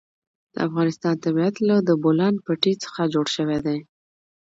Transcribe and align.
د 0.53 0.55
افغانستان 0.67 1.15
طبیعت 1.25 1.55
له 1.67 1.75
د 1.87 1.89
بولان 2.03 2.35
پټي 2.45 2.73
څخه 2.83 3.01
جوړ 3.13 3.25
شوی 3.35 3.59
دی. 3.65 3.79